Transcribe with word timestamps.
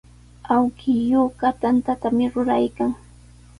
Awkilluuqa 0.55 1.47
tantatami 1.61 2.25
ruraykan. 2.33 2.91